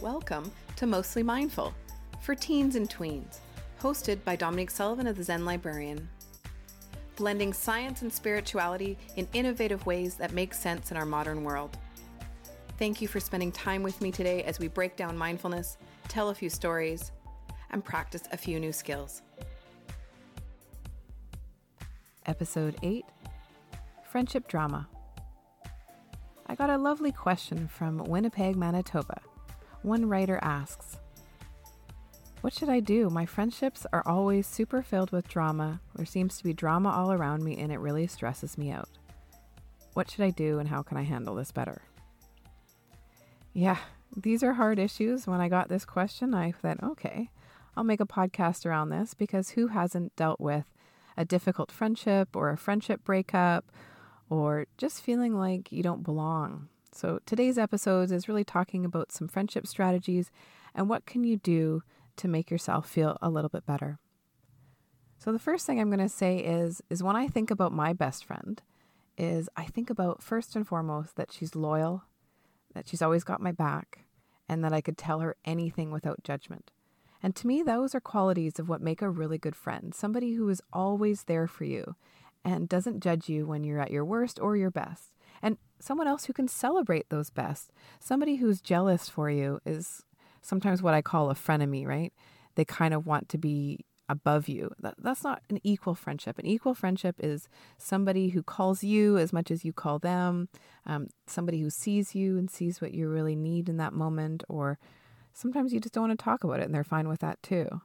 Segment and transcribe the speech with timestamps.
[0.00, 1.74] Welcome to Mostly Mindful
[2.22, 3.40] for teens and tweens,
[3.82, 6.08] hosted by Dominique Sullivan of the Zen Librarian.
[7.16, 11.76] Blending science and spirituality in innovative ways that make sense in our modern world.
[12.78, 15.76] Thank you for spending time with me today as we break down mindfulness,
[16.08, 17.12] tell a few stories,
[17.70, 19.20] and practice a few new skills.
[22.24, 23.04] Episode 8
[24.10, 24.88] Friendship Drama.
[26.46, 29.20] I got a lovely question from Winnipeg, Manitoba.
[29.82, 30.98] One writer asks,
[32.42, 33.08] What should I do?
[33.08, 35.80] My friendships are always super filled with drama.
[35.94, 38.90] There seems to be drama all around me, and it really stresses me out.
[39.94, 41.82] What should I do, and how can I handle this better?
[43.54, 43.78] Yeah,
[44.14, 45.26] these are hard issues.
[45.26, 47.30] When I got this question, I thought, okay,
[47.74, 50.66] I'll make a podcast around this because who hasn't dealt with
[51.16, 53.72] a difficult friendship or a friendship breakup
[54.28, 56.68] or just feeling like you don't belong?
[57.00, 60.30] So today's episode is really talking about some friendship strategies
[60.74, 61.82] and what can you do
[62.16, 63.98] to make yourself feel a little bit better.
[65.16, 67.94] So the first thing I'm going to say is is when I think about my
[67.94, 68.60] best friend
[69.16, 72.04] is I think about first and foremost that she's loyal,
[72.74, 74.00] that she's always got my back,
[74.46, 76.70] and that I could tell her anything without judgment.
[77.22, 80.46] And to me, those are qualities of what make a really good friend somebody who
[80.50, 81.96] is always there for you
[82.44, 85.14] and doesn't judge you when you're at your worst or your best.
[85.80, 87.72] Someone else who can celebrate those best.
[87.98, 90.04] Somebody who's jealous for you is
[90.42, 92.12] sometimes what I call a frenemy, right?
[92.54, 94.72] They kind of want to be above you.
[94.80, 96.38] That, that's not an equal friendship.
[96.38, 100.48] An equal friendship is somebody who calls you as much as you call them,
[100.84, 104.78] um, somebody who sees you and sees what you really need in that moment, or
[105.32, 107.80] sometimes you just don't want to talk about it and they're fine with that too.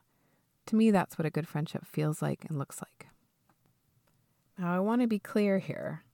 [0.66, 3.08] To me, that's what a good friendship feels like and looks like.
[4.58, 6.05] Now, I want to be clear here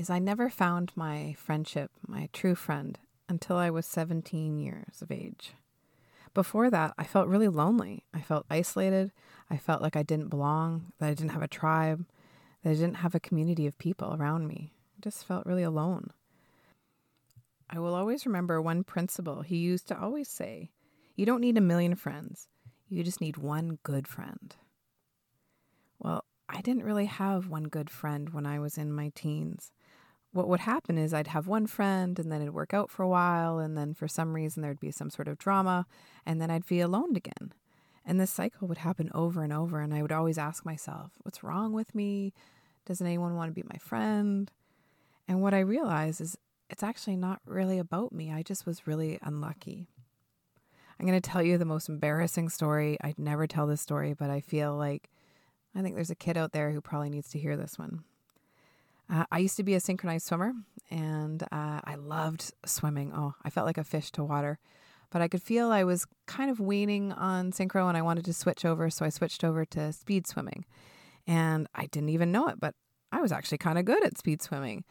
[0.00, 2.98] is I never found my friendship, my true friend,
[3.28, 5.52] until I was 17 years of age.
[6.32, 8.04] Before that, I felt really lonely.
[8.14, 9.12] I felt isolated.
[9.50, 12.06] I felt like I didn't belong, that I didn't have a tribe,
[12.62, 14.72] that I didn't have a community of people around me.
[14.96, 16.12] I just felt really alone.
[17.68, 20.70] I will always remember one principal he used to always say
[21.14, 22.48] You don't need a million friends,
[22.88, 24.56] you just need one good friend.
[25.98, 29.70] Well, I didn't really have one good friend when I was in my teens
[30.32, 33.08] what would happen is I'd have one friend and then it'd work out for a
[33.08, 33.58] while.
[33.58, 35.86] And then for some reason, there'd be some sort of drama.
[36.24, 37.52] And then I'd be alone again.
[38.06, 39.80] And this cycle would happen over and over.
[39.80, 42.32] And I would always ask myself, what's wrong with me?
[42.86, 44.50] Doesn't anyone want to be my friend?
[45.26, 46.36] And what I realized is
[46.68, 48.32] it's actually not really about me.
[48.32, 49.88] I just was really unlucky.
[50.98, 52.98] I'm going to tell you the most embarrassing story.
[53.00, 55.10] I'd never tell this story, but I feel like
[55.74, 58.04] I think there's a kid out there who probably needs to hear this one.
[59.10, 60.52] Uh, I used to be a synchronized swimmer
[60.90, 63.12] and uh, I loved swimming.
[63.14, 64.58] Oh, I felt like a fish to water.
[65.10, 68.32] But I could feel I was kind of weaning on synchro and I wanted to
[68.32, 68.90] switch over.
[68.90, 70.64] So I switched over to speed swimming.
[71.26, 72.74] And I didn't even know it, but
[73.10, 74.84] I was actually kind of good at speed swimming.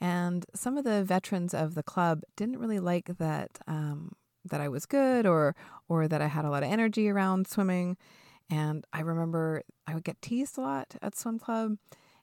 [0.00, 4.12] And some of the veterans of the club didn't really like that um,
[4.44, 5.54] that I was good or
[5.88, 7.96] or that I had a lot of energy around swimming.
[8.50, 11.76] And I remember I would get teased a lot at swim club,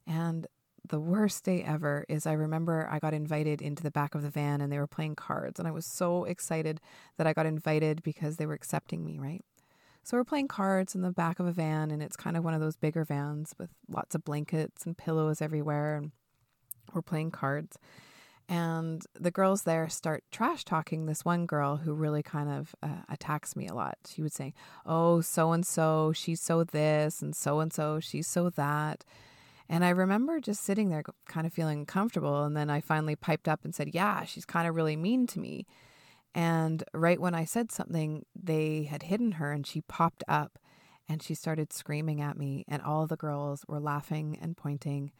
[0.07, 0.47] and
[0.89, 4.29] the worst day ever is I remember I got invited into the back of the
[4.29, 5.59] van and they were playing cards.
[5.59, 6.79] And I was so excited
[7.17, 9.43] that I got invited because they were accepting me, right?
[10.03, 12.53] So we're playing cards in the back of a van, and it's kind of one
[12.53, 15.95] of those bigger vans with lots of blankets and pillows everywhere.
[15.95, 16.11] And
[16.93, 17.79] we're playing cards.
[18.47, 23.01] And the girls there start trash talking this one girl who really kind of uh,
[23.09, 23.97] attacks me a lot.
[24.07, 24.53] She would say,
[24.85, 29.03] Oh, so and so, she's so this, and so and so, she's so that.
[29.69, 32.43] And I remember just sitting there kind of feeling comfortable.
[32.43, 35.39] And then I finally piped up and said, Yeah, she's kind of really mean to
[35.39, 35.65] me.
[36.33, 40.59] And right when I said something, they had hidden her and she popped up
[41.07, 42.65] and she started screaming at me.
[42.67, 45.11] And all the girls were laughing and pointing.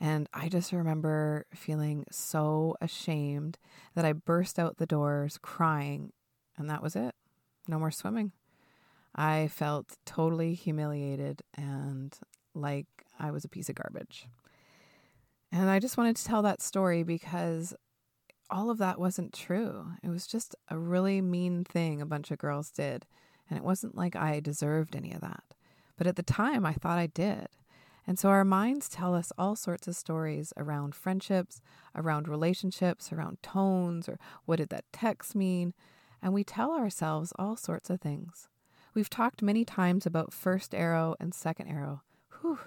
[0.00, 3.58] And I just remember feeling so ashamed
[3.94, 6.12] that I burst out the doors crying.
[6.56, 7.14] And that was it.
[7.68, 8.32] No more swimming.
[9.14, 12.16] I felt totally humiliated and
[12.54, 12.86] like
[13.18, 14.26] I was a piece of garbage.
[15.52, 17.74] And I just wanted to tell that story because
[18.50, 19.86] all of that wasn't true.
[20.02, 23.06] It was just a really mean thing a bunch of girls did.
[23.48, 25.44] And it wasn't like I deserved any of that.
[25.96, 27.48] But at the time, I thought I did.
[28.06, 31.62] And so our minds tell us all sorts of stories around friendships,
[31.94, 35.72] around relationships, around tones, or what did that text mean?
[36.20, 38.48] And we tell ourselves all sorts of things.
[38.92, 42.02] We've talked many times about first arrow and second arrow.
[42.44, 42.58] Whew,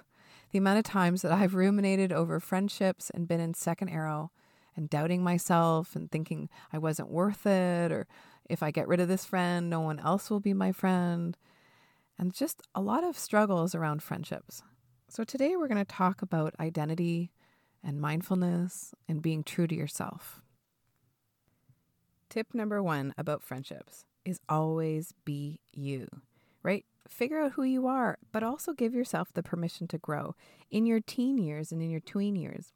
[0.50, 4.32] the amount of times that I've ruminated over friendships and been in second arrow
[4.74, 8.08] and doubting myself and thinking I wasn't worth it or
[8.50, 11.36] if I get rid of this friend, no one else will be my friend.
[12.18, 14.64] And just a lot of struggles around friendships.
[15.08, 17.30] So today we're going to talk about identity
[17.84, 20.42] and mindfulness and being true to yourself.
[22.28, 26.08] Tip number one about friendships is always be you,
[26.62, 26.84] right?
[27.08, 30.34] Figure out who you are, but also give yourself the permission to grow.
[30.70, 32.72] In your teen years and in your tween years,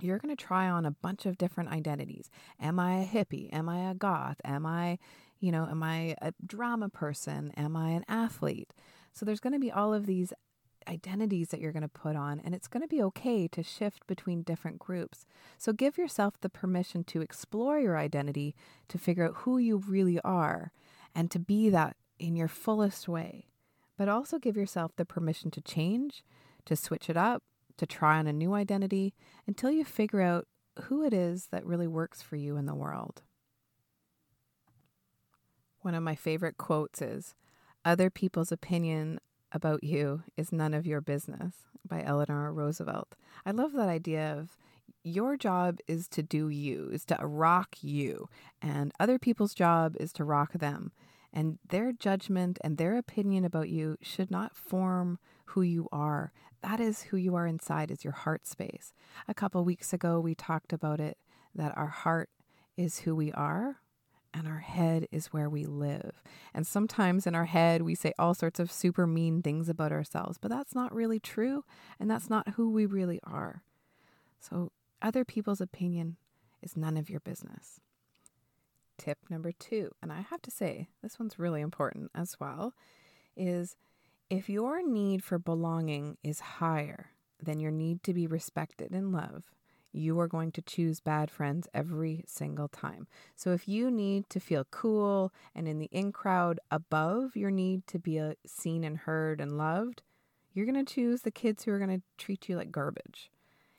[0.00, 2.30] you're going to try on a bunch of different identities.
[2.60, 3.48] Am I a hippie?
[3.52, 4.36] Am I a goth?
[4.44, 4.98] Am I,
[5.40, 7.52] you know, am I a drama person?
[7.56, 8.74] Am I an athlete?
[9.14, 10.34] So there's going to be all of these
[10.88, 14.06] identities that you're going to put on, and it's going to be okay to shift
[14.06, 15.24] between different groups.
[15.58, 18.54] So give yourself the permission to explore your identity,
[18.88, 20.72] to figure out who you really are,
[21.14, 23.46] and to be that in your fullest way.
[23.96, 26.22] But also give yourself the permission to change,
[26.66, 27.42] to switch it up,
[27.78, 29.14] to try on a new identity
[29.46, 30.46] until you figure out
[30.84, 33.22] who it is that really works for you in the world.
[35.80, 37.34] One of my favorite quotes is
[37.84, 39.20] Other people's opinion
[39.52, 41.54] about you is none of your business
[41.86, 43.14] by Eleanor Roosevelt.
[43.44, 44.58] I love that idea of
[45.02, 48.28] your job is to do you, is to rock you,
[48.60, 50.90] and other people's job is to rock them.
[51.36, 55.18] And their judgment and their opinion about you should not form
[55.48, 56.32] who you are.
[56.62, 58.94] That is who you are inside, is your heart space.
[59.28, 61.18] A couple weeks ago, we talked about it
[61.54, 62.30] that our heart
[62.74, 63.82] is who we are,
[64.32, 66.22] and our head is where we live.
[66.54, 70.38] And sometimes in our head, we say all sorts of super mean things about ourselves,
[70.40, 71.64] but that's not really true,
[72.00, 73.62] and that's not who we really are.
[74.40, 74.72] So,
[75.02, 76.16] other people's opinion
[76.62, 77.80] is none of your business.
[78.98, 82.74] Tip number two, and I have to say, this one's really important as well,
[83.36, 83.76] is
[84.30, 87.10] if your need for belonging is higher
[87.42, 89.50] than your need to be respected and loved,
[89.92, 93.06] you are going to choose bad friends every single time.
[93.34, 97.86] So if you need to feel cool and in the in crowd above your need
[97.88, 100.02] to be uh, seen and heard and loved,
[100.52, 103.30] you're going to choose the kids who are going to treat you like garbage.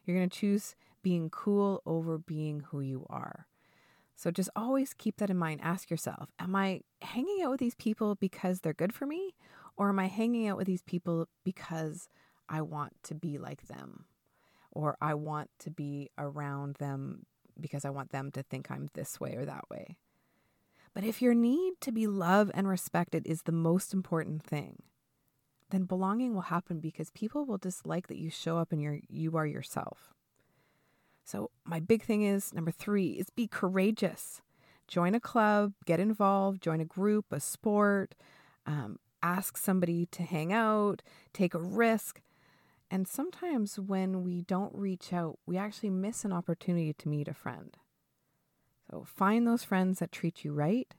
[0.06, 3.47] You're going to choose being cool over being who you are.
[4.18, 5.62] So just always keep that in mind.
[5.64, 9.36] Ask yourself, am I hanging out with these people because they're good for me?
[9.78, 12.10] Or am I hanging out with these people because
[12.50, 14.08] I want to be like them?
[14.78, 17.26] or I want to be around them
[17.60, 19.98] because I want them to think I'm this way or that way.
[20.94, 24.84] But if your need to be loved and respected is the most important thing,
[25.72, 29.36] then belonging will happen because people will dislike that you show up and you're, you
[29.36, 30.14] are yourself.
[31.28, 34.42] So, my big thing is number three is be courageous.
[34.88, 38.16] Join a club, get involved, join a group, a sport,
[38.66, 41.02] um, ask somebody to hang out,
[41.34, 42.22] take a risk.
[42.90, 47.34] And sometimes when we don't reach out, we actually miss an opportunity to meet a
[47.34, 47.76] friend.
[48.90, 50.94] So find those friends that treat you right,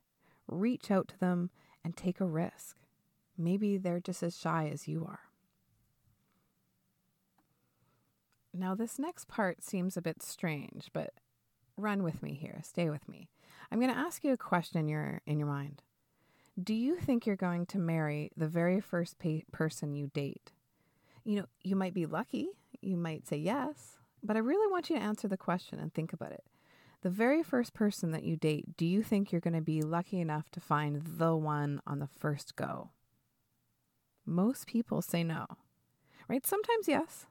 [0.47, 1.49] reach out to them,
[1.83, 2.77] and take a risk.
[3.39, 5.28] Maybe they're just as shy as you are.
[8.59, 11.15] Now, this next part seems a bit strange, but
[11.77, 12.61] run with me here.
[12.65, 13.29] Stay with me.
[13.71, 15.83] I'm going to ask you a question in your, in your mind.
[16.61, 20.51] Do you think you're going to marry the very first pa- person you date?
[21.29, 22.49] you know, you might be lucky,
[22.81, 26.15] you might say yes, but I really want you to answer the question and think
[26.15, 26.43] about it.
[27.03, 30.21] The very first person that you date, do you think you're going to be lucky
[30.21, 32.93] enough to find the one on the first go?
[34.25, 35.45] Most people say no,
[36.29, 36.47] right?
[36.47, 37.27] Sometimes yes.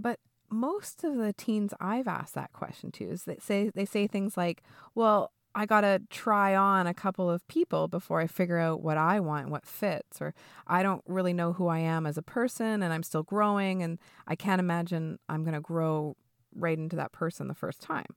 [0.00, 0.18] But
[0.50, 4.36] most of the teens I've asked that question to is they say they say things
[4.36, 4.62] like,
[4.94, 8.96] "Well, I got to try on a couple of people before I figure out what
[8.96, 10.32] I want, what fits, or
[10.66, 13.98] I don't really know who I am as a person and I'm still growing and
[14.28, 16.16] I can't imagine I'm going to grow
[16.54, 18.14] right into that person the first time.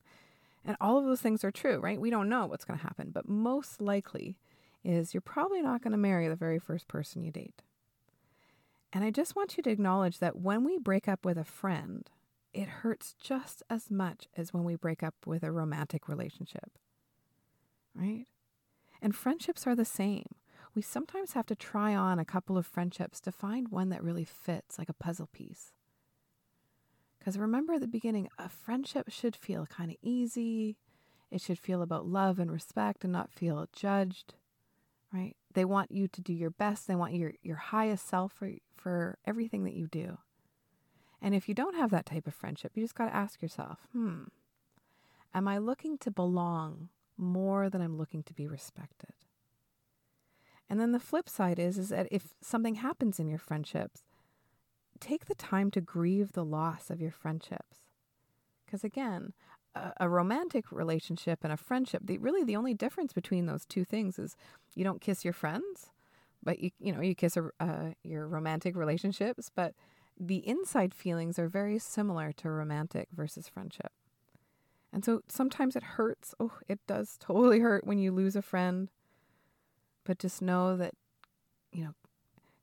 [0.63, 1.99] And all of those things are true, right?
[1.99, 4.37] We don't know what's going to happen, but most likely
[4.83, 7.63] is you're probably not going to marry the very first person you date.
[8.93, 12.09] And I just want you to acknowledge that when we break up with a friend,
[12.53, 16.77] it hurts just as much as when we break up with a romantic relationship
[17.95, 18.25] right?
[19.01, 20.27] And friendships are the same.
[20.75, 24.25] We sometimes have to try on a couple of friendships to find one that really
[24.25, 25.73] fits like a puzzle piece.
[27.19, 30.77] Because remember at the beginning, a friendship should feel kind of easy.
[31.31, 34.33] It should feel about love and respect and not feel judged,
[35.13, 35.35] right?
[35.53, 36.87] They want you to do your best.
[36.87, 40.17] They want your, your highest self for, for everything that you do.
[41.21, 43.79] And if you don't have that type of friendship, you just got to ask yourself,
[43.93, 44.23] hmm,
[45.33, 49.13] am I looking to belong more than I'm looking to be respected.
[50.69, 54.03] And then the flip side is is that if something happens in your friendships,
[54.99, 57.79] take the time to grieve the loss of your friendships.
[58.65, 59.33] Because again,
[59.75, 64.19] a, romantic relationship and a friendship, the, really the only difference between those two things
[64.19, 64.35] is
[64.75, 65.91] you don't kiss your friends,
[66.43, 69.73] but you you know you kiss a, uh, your romantic relationships, but
[70.19, 73.91] the inside feelings are very similar to romantic versus friendship.
[74.91, 76.35] And so sometimes it hurts.
[76.39, 78.89] Oh, it does totally hurt when you lose a friend.
[80.05, 80.93] But just know that,
[81.71, 81.93] you know,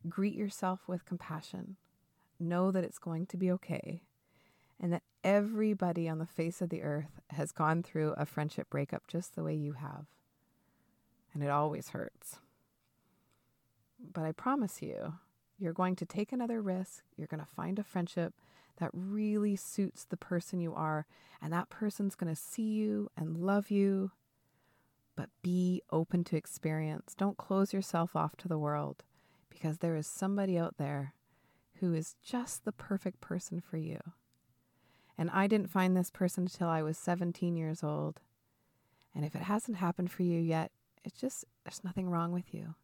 [0.09, 1.77] greet yourself with compassion.
[2.39, 4.03] Know that it's going to be okay.
[4.81, 9.07] And that everybody on the face of the earth has gone through a friendship breakup
[9.07, 10.07] just the way you have.
[11.35, 12.39] And it always hurts.
[14.13, 15.15] But I promise you,
[15.59, 17.05] you're going to take another risk.
[17.17, 18.33] You're going to find a friendship
[18.79, 21.07] that really suits the person you are.
[21.43, 24.13] And that person's going to see you and love you.
[25.17, 27.15] But be open to experience.
[27.15, 29.05] Don't close yourself off to the world
[29.51, 31.13] because there is somebody out there
[31.81, 33.99] who is just the perfect person for you.
[35.21, 38.23] And I didn't find this person until I was 17 years old.
[39.15, 40.71] And if it hasn't happened for you yet,
[41.05, 42.75] it's just, there's nothing wrong with you.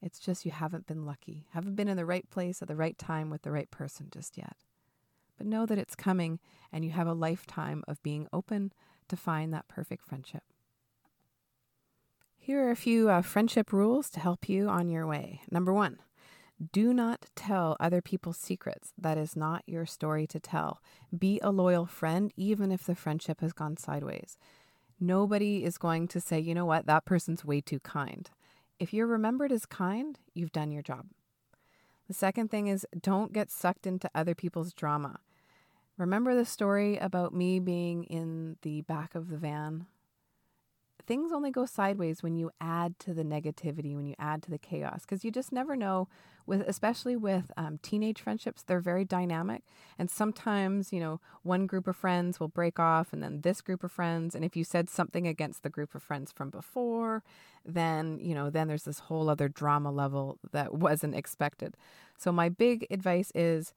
[0.00, 2.96] It's just you haven't been lucky, haven't been in the right place at the right
[2.96, 4.54] time with the right person just yet.
[5.36, 6.38] But know that it's coming
[6.70, 8.72] and you have a lifetime of being open
[9.08, 10.44] to find that perfect friendship.
[12.38, 15.40] Here are a few uh, friendship rules to help you on your way.
[15.50, 15.98] Number one,
[16.72, 18.92] do not tell other people's secrets.
[18.96, 20.80] That is not your story to tell.
[21.16, 24.38] Be a loyal friend, even if the friendship has gone sideways.
[25.00, 28.30] Nobody is going to say, you know what, that person's way too kind.
[28.78, 31.06] If you're remembered as kind, you've done your job.
[32.08, 35.20] The second thing is don't get sucked into other people's drama.
[35.96, 39.86] Remember the story about me being in the back of the van
[41.06, 44.58] things only go sideways when you add to the negativity, when you add to the
[44.58, 46.08] chaos, because you just never know.
[46.46, 49.62] With especially with um, teenage friendships, they're very dynamic,
[49.98, 53.82] and sometimes you know one group of friends will break off, and then this group
[53.82, 57.22] of friends, and if you said something against the group of friends from before,
[57.64, 61.76] then you know then there's this whole other drama level that wasn't expected.
[62.18, 63.72] So my big advice is,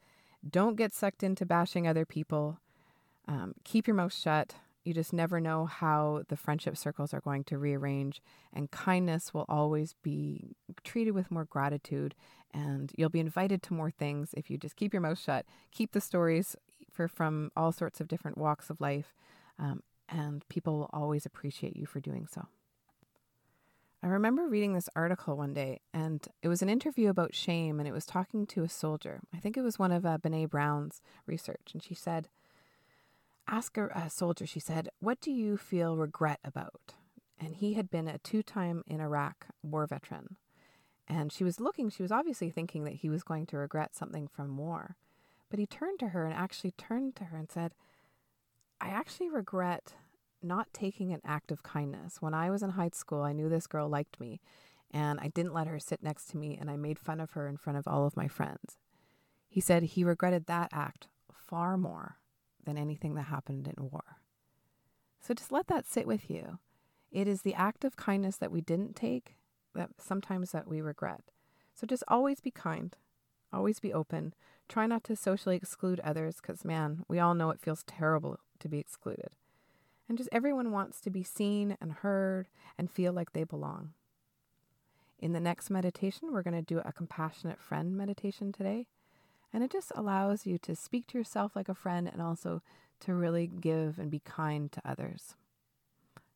[0.47, 2.59] don't get sucked into bashing other people.
[3.29, 4.55] Um, keep your mouth shut
[4.87, 8.21] you just never know how the friendship circles are going to rearrange,
[8.53, 12.15] and kindness will always be treated with more gratitude.
[12.53, 15.91] And you'll be invited to more things if you just keep your mouth shut, keep
[15.91, 16.55] the stories
[16.91, 19.13] for from all sorts of different walks of life,
[19.59, 22.47] um, and people will always appreciate you for doing so.
[24.01, 27.89] I remember reading this article one day, and it was an interview about shame, and
[27.89, 29.19] it was talking to a soldier.
[29.33, 30.17] I think it was one of uh,
[30.49, 32.29] Brown's research, and she said,
[33.49, 36.95] Ask a, a soldier, she said, What do you feel regret about?
[37.39, 40.35] And he had been a two time in Iraq war veteran.
[41.07, 44.27] And she was looking, she was obviously thinking that he was going to regret something
[44.27, 44.97] from war.
[45.49, 47.73] But he turned to her and actually turned to her and said,
[48.81, 49.93] I actually regret
[50.43, 52.21] not taking an act of kindness.
[52.21, 54.41] When I was in high school, I knew this girl liked me,
[54.91, 57.47] and I didn't let her sit next to me, and I made fun of her
[57.47, 58.77] in front of all of my friends.
[59.47, 62.17] He said he regretted that act far more
[62.67, 64.03] than anything that happened in war.
[65.19, 66.59] So just let that sit with you.
[67.11, 69.37] It is the act of kindness that we didn't take
[69.73, 71.21] that sometimes that we regret.
[71.73, 72.95] So just always be kind.
[73.53, 74.33] Always be open.
[74.67, 78.67] Try not to socially exclude others because, man, we all know it feels terrible to
[78.67, 79.29] be excluded.
[80.09, 82.47] And just everyone wants to be seen and heard
[82.77, 83.93] and feel like they belong.
[85.19, 88.87] In the next meditation, we're going to do a compassionate friend meditation today.
[89.53, 92.61] And it just allows you to speak to yourself like a friend and also
[93.01, 95.35] to really give and be kind to others.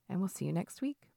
[0.09, 1.10] And we'll see you next week.